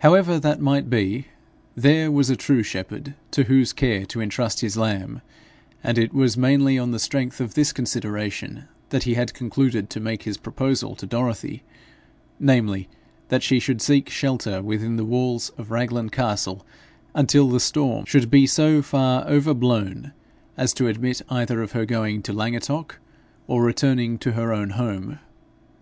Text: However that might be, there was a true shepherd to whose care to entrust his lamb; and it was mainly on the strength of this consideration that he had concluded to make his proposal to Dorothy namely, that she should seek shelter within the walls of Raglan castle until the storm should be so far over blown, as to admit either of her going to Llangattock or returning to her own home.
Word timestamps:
However 0.00 0.38
that 0.38 0.60
might 0.60 0.90
be, 0.90 1.28
there 1.74 2.10
was 2.10 2.28
a 2.28 2.36
true 2.36 2.62
shepherd 2.62 3.14
to 3.30 3.44
whose 3.44 3.72
care 3.72 4.04
to 4.04 4.20
entrust 4.20 4.60
his 4.60 4.76
lamb; 4.76 5.22
and 5.82 5.96
it 5.96 6.12
was 6.12 6.36
mainly 6.36 6.78
on 6.78 6.90
the 6.90 6.98
strength 6.98 7.40
of 7.40 7.54
this 7.54 7.72
consideration 7.72 8.64
that 8.90 9.04
he 9.04 9.14
had 9.14 9.32
concluded 9.32 9.88
to 9.88 10.00
make 10.00 10.24
his 10.24 10.36
proposal 10.36 10.94
to 10.96 11.06
Dorothy 11.06 11.62
namely, 12.38 12.90
that 13.28 13.42
she 13.42 13.58
should 13.58 13.80
seek 13.80 14.10
shelter 14.10 14.62
within 14.62 14.96
the 14.96 15.02
walls 15.06 15.48
of 15.56 15.70
Raglan 15.70 16.10
castle 16.10 16.66
until 17.14 17.48
the 17.48 17.58
storm 17.58 18.04
should 18.04 18.30
be 18.30 18.46
so 18.46 18.82
far 18.82 19.26
over 19.26 19.54
blown, 19.54 20.12
as 20.58 20.74
to 20.74 20.88
admit 20.88 21.22
either 21.30 21.62
of 21.62 21.72
her 21.72 21.86
going 21.86 22.20
to 22.24 22.34
Llangattock 22.34 23.00
or 23.46 23.62
returning 23.64 24.18
to 24.18 24.32
her 24.32 24.52
own 24.52 24.68
home. 24.76 25.20